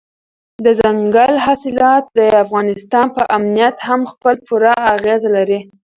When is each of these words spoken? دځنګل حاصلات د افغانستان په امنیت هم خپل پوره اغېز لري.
دځنګل 0.63 1.33
حاصلات 1.45 2.03
د 2.17 2.19
افغانستان 2.43 3.05
په 3.15 3.21
امنیت 3.37 3.75
هم 3.87 4.01
خپل 4.11 4.35
پوره 4.45 4.73
اغېز 4.95 5.21
لري. 5.35 5.59